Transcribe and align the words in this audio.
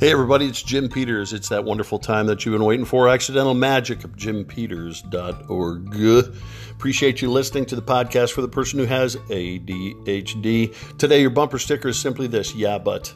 Hey, 0.00 0.10
everybody, 0.10 0.46
it's 0.46 0.60
Jim 0.60 0.88
Peters. 0.88 1.32
It's 1.32 1.48
that 1.50 1.62
wonderful 1.62 2.00
time 2.00 2.26
that 2.26 2.44
you've 2.44 2.52
been 2.52 2.64
waiting 2.64 2.84
for. 2.84 3.08
Accidental 3.08 3.54
Magic 3.54 4.02
of 4.02 4.16
jimpeters.org. 4.16 6.36
Appreciate 6.72 7.22
you 7.22 7.30
listening 7.30 7.64
to 7.66 7.76
the 7.76 7.82
podcast 7.82 8.32
for 8.32 8.42
the 8.42 8.48
person 8.48 8.80
who 8.80 8.86
has 8.86 9.14
ADHD. 9.14 10.98
Today, 10.98 11.20
your 11.20 11.30
bumper 11.30 11.60
sticker 11.60 11.88
is 11.88 11.98
simply 11.98 12.26
this 12.26 12.56
Yeah, 12.56 12.76
but. 12.76 13.14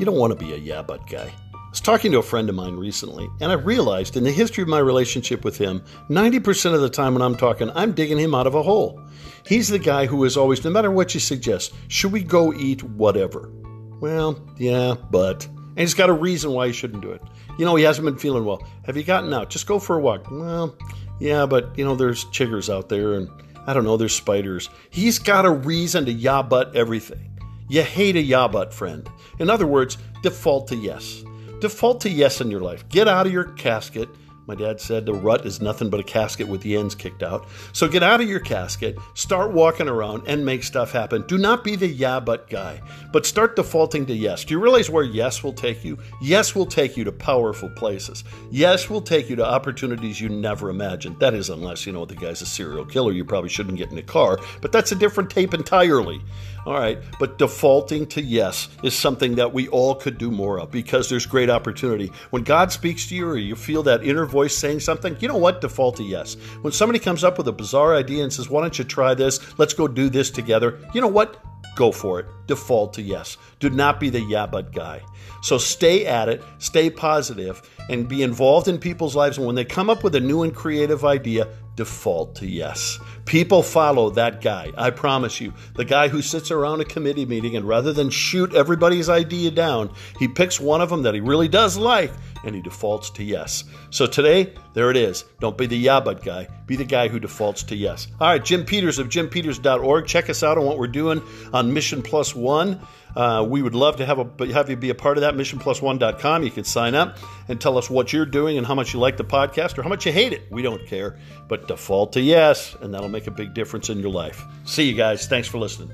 You 0.00 0.04
don't 0.04 0.18
want 0.18 0.36
to 0.36 0.44
be 0.44 0.54
a 0.54 0.56
yeah, 0.56 0.82
but 0.82 1.06
guy. 1.06 1.32
I 1.54 1.70
was 1.70 1.80
talking 1.80 2.10
to 2.12 2.18
a 2.18 2.22
friend 2.22 2.48
of 2.48 2.56
mine 2.56 2.74
recently, 2.74 3.28
and 3.40 3.52
I 3.52 3.54
realized 3.54 4.16
in 4.16 4.24
the 4.24 4.32
history 4.32 4.62
of 4.62 4.68
my 4.68 4.80
relationship 4.80 5.44
with 5.44 5.56
him, 5.56 5.84
90% 6.08 6.74
of 6.74 6.80
the 6.80 6.90
time 6.90 7.14
when 7.14 7.22
I'm 7.22 7.36
talking, 7.36 7.70
I'm 7.76 7.92
digging 7.92 8.18
him 8.18 8.34
out 8.34 8.48
of 8.48 8.56
a 8.56 8.62
hole. 8.64 9.00
He's 9.46 9.68
the 9.68 9.78
guy 9.78 10.06
who 10.06 10.24
is 10.24 10.36
always, 10.36 10.64
no 10.64 10.70
matter 10.70 10.90
what 10.90 11.14
you 11.14 11.20
suggest, 11.20 11.72
should 11.86 12.10
we 12.10 12.24
go 12.24 12.52
eat 12.52 12.82
whatever? 12.82 13.52
Well, 14.00 14.44
yeah, 14.58 14.96
but. 15.12 15.46
And 15.80 15.88
he's 15.88 15.94
got 15.94 16.10
a 16.10 16.12
reason 16.12 16.52
why 16.52 16.66
he 16.66 16.74
shouldn't 16.74 17.00
do 17.00 17.10
it. 17.12 17.22
You 17.58 17.64
know, 17.64 17.74
he 17.74 17.84
hasn't 17.84 18.04
been 18.04 18.18
feeling 18.18 18.44
well. 18.44 18.62
Have 18.84 18.98
you 18.98 19.02
gotten 19.02 19.32
out? 19.32 19.48
Just 19.48 19.66
go 19.66 19.78
for 19.78 19.96
a 19.96 19.98
walk. 19.98 20.30
Well, 20.30 20.76
yeah, 21.18 21.46
but, 21.46 21.70
you 21.78 21.86
know, 21.86 21.96
there's 21.96 22.26
chiggers 22.26 22.70
out 22.70 22.90
there, 22.90 23.14
and 23.14 23.30
I 23.66 23.72
don't 23.72 23.84
know, 23.84 23.96
there's 23.96 24.14
spiders. 24.14 24.68
He's 24.90 25.18
got 25.18 25.46
a 25.46 25.50
reason 25.50 26.04
to 26.04 26.12
yeah 26.12 26.42
but 26.42 26.76
everything. 26.76 27.40
You 27.70 27.82
hate 27.82 28.16
a 28.16 28.20
yeah 28.20 28.46
but 28.46 28.74
friend. 28.74 29.08
In 29.38 29.48
other 29.48 29.66
words, 29.66 29.96
default 30.22 30.68
to 30.68 30.76
yes. 30.76 31.24
Default 31.62 32.02
to 32.02 32.10
yes 32.10 32.42
in 32.42 32.50
your 32.50 32.60
life. 32.60 32.86
Get 32.90 33.08
out 33.08 33.26
of 33.26 33.32
your 33.32 33.44
casket. 33.44 34.10
My 34.50 34.56
dad 34.56 34.80
said 34.80 35.06
the 35.06 35.14
rut 35.14 35.46
is 35.46 35.60
nothing 35.60 35.90
but 35.90 36.00
a 36.00 36.02
casket 36.02 36.48
with 36.48 36.62
the 36.62 36.76
ends 36.76 36.96
kicked 36.96 37.22
out. 37.22 37.46
So 37.72 37.86
get 37.86 38.02
out 38.02 38.20
of 38.20 38.28
your 38.28 38.40
casket, 38.40 38.98
start 39.14 39.52
walking 39.52 39.88
around, 39.88 40.24
and 40.26 40.44
make 40.44 40.64
stuff 40.64 40.90
happen. 40.90 41.22
Do 41.28 41.38
not 41.38 41.62
be 41.62 41.76
the 41.76 41.86
yeah 41.86 42.18
but 42.18 42.50
guy, 42.50 42.82
but 43.12 43.26
start 43.26 43.54
defaulting 43.54 44.06
to 44.06 44.12
yes. 44.12 44.44
Do 44.44 44.54
you 44.54 44.60
realize 44.60 44.90
where 44.90 45.04
yes 45.04 45.44
will 45.44 45.52
take 45.52 45.84
you? 45.84 45.98
Yes 46.20 46.52
will 46.52 46.66
take 46.66 46.96
you 46.96 47.04
to 47.04 47.12
powerful 47.12 47.70
places. 47.70 48.24
Yes 48.50 48.90
will 48.90 49.00
take 49.00 49.30
you 49.30 49.36
to 49.36 49.46
opportunities 49.46 50.20
you 50.20 50.28
never 50.28 50.68
imagined. 50.68 51.20
That 51.20 51.34
is, 51.34 51.48
unless 51.48 51.86
you 51.86 51.92
know 51.92 52.04
the 52.04 52.16
guy's 52.16 52.42
a 52.42 52.46
serial 52.46 52.84
killer, 52.84 53.12
you 53.12 53.24
probably 53.24 53.50
shouldn't 53.50 53.78
get 53.78 53.92
in 53.92 53.98
a 53.98 54.02
car, 54.02 54.40
but 54.60 54.72
that's 54.72 54.90
a 54.90 54.96
different 54.96 55.30
tape 55.30 55.54
entirely. 55.54 56.20
All 56.66 56.74
right, 56.74 56.98
but 57.18 57.38
defaulting 57.38 58.06
to 58.08 58.20
yes 58.20 58.68
is 58.82 58.94
something 58.94 59.36
that 59.36 59.54
we 59.54 59.68
all 59.68 59.94
could 59.94 60.18
do 60.18 60.30
more 60.30 60.60
of 60.60 60.70
because 60.70 61.08
there's 61.08 61.24
great 61.24 61.48
opportunity. 61.48 62.12
When 62.28 62.42
God 62.42 62.70
speaks 62.70 63.08
to 63.08 63.14
you 63.14 63.28
or 63.28 63.36
you 63.38 63.56
feel 63.56 63.82
that 63.84 64.04
inner 64.04 64.26
voice 64.40 64.56
saying 64.56 64.80
something, 64.80 65.14
you 65.20 65.28
know 65.28 65.36
what? 65.36 65.60
Default 65.60 65.96
to 65.96 66.02
yes. 66.02 66.34
When 66.62 66.72
somebody 66.72 66.98
comes 66.98 67.24
up 67.24 67.36
with 67.36 67.46
a 67.48 67.52
bizarre 67.52 67.94
idea 67.94 68.22
and 68.22 68.32
says, 68.32 68.48
Why 68.48 68.62
don't 68.62 68.78
you 68.78 68.84
try 68.84 69.12
this? 69.12 69.34
Let's 69.58 69.74
go 69.74 69.86
do 69.86 70.08
this 70.08 70.30
together. 70.30 70.78
You 70.94 71.02
know 71.02 71.08
what? 71.18 71.36
Go 71.76 71.92
for 71.92 72.20
it. 72.20 72.26
Default 72.50 72.94
to 72.94 73.02
yes. 73.02 73.36
Do 73.60 73.70
not 73.70 74.00
be 74.00 74.10
the 74.10 74.20
yeah 74.20 74.44
but 74.44 74.72
guy. 74.72 75.02
So 75.40 75.56
stay 75.56 76.04
at 76.04 76.28
it, 76.28 76.42
stay 76.58 76.90
positive, 76.90 77.62
and 77.88 78.08
be 78.08 78.24
involved 78.24 78.66
in 78.66 78.78
people's 78.78 79.14
lives. 79.14 79.38
And 79.38 79.46
when 79.46 79.54
they 79.54 79.64
come 79.64 79.88
up 79.88 80.02
with 80.02 80.16
a 80.16 80.20
new 80.20 80.42
and 80.42 80.52
creative 80.52 81.04
idea, 81.04 81.46
default 81.76 82.34
to 82.34 82.46
yes. 82.46 82.98
People 83.24 83.62
follow 83.62 84.10
that 84.10 84.40
guy. 84.40 84.70
I 84.76 84.90
promise 84.90 85.40
you. 85.40 85.54
The 85.76 85.84
guy 85.84 86.08
who 86.08 86.20
sits 86.20 86.50
around 86.50 86.80
a 86.80 86.84
committee 86.84 87.24
meeting 87.24 87.56
and 87.56 87.66
rather 87.66 87.92
than 87.92 88.10
shoot 88.10 88.52
everybody's 88.54 89.08
idea 89.08 89.50
down, 89.50 89.94
he 90.18 90.28
picks 90.28 90.58
one 90.60 90.80
of 90.80 90.90
them 90.90 91.02
that 91.04 91.14
he 91.14 91.20
really 91.20 91.48
does 91.48 91.76
like 91.76 92.12
and 92.44 92.54
he 92.54 92.60
defaults 92.60 93.10
to 93.10 93.24
yes. 93.24 93.64
So 93.90 94.06
today, 94.06 94.54
there 94.74 94.90
it 94.90 94.96
is. 94.96 95.24
Don't 95.40 95.56
be 95.56 95.66
the 95.66 95.76
yeah 95.76 96.00
but 96.00 96.24
guy. 96.24 96.48
Be 96.66 96.76
the 96.76 96.84
guy 96.84 97.08
who 97.08 97.20
defaults 97.20 97.62
to 97.64 97.76
yes. 97.76 98.08
All 98.20 98.28
right, 98.28 98.44
Jim 98.44 98.64
Peters 98.64 98.98
of 98.98 99.08
jimpeters.org. 99.08 100.06
Check 100.06 100.28
us 100.28 100.42
out 100.42 100.58
on 100.58 100.64
what 100.64 100.78
we're 100.78 100.86
doing 100.86 101.22
on 101.52 101.72
Mission 101.72 102.02
Plus 102.02 102.34
One. 102.40 102.80
Uh, 103.14 103.44
we 103.48 103.60
would 103.62 103.74
love 103.74 103.96
to 103.96 104.06
have 104.06 104.18
a 104.18 104.52
have 104.52 104.70
you 104.70 104.76
be 104.76 104.90
a 104.90 104.94
part 104.94 105.16
of 105.16 105.22
that. 105.22 105.34
MissionPlus1.com. 105.34 106.42
You 106.42 106.50
can 106.50 106.64
sign 106.64 106.94
up 106.94 107.18
and 107.48 107.60
tell 107.60 107.76
us 107.76 107.90
what 107.90 108.12
you're 108.12 108.26
doing 108.26 108.56
and 108.58 108.66
how 108.66 108.74
much 108.74 108.94
you 108.94 109.00
like 109.00 109.16
the 109.16 109.24
podcast 109.24 109.78
or 109.78 109.82
how 109.82 109.88
much 109.88 110.06
you 110.06 110.12
hate 110.12 110.32
it. 110.32 110.42
We 110.50 110.62
don't 110.62 110.84
care, 110.86 111.18
but 111.48 111.68
default 111.68 112.12
to 112.14 112.20
yes, 112.20 112.76
and 112.80 112.94
that'll 112.94 113.08
make 113.08 113.26
a 113.26 113.32
big 113.32 113.54
difference 113.54 113.90
in 113.90 113.98
your 114.00 114.10
life. 114.10 114.44
See 114.64 114.84
you 114.84 114.94
guys. 114.94 115.26
Thanks 115.26 115.48
for 115.48 115.58
listening. 115.58 115.90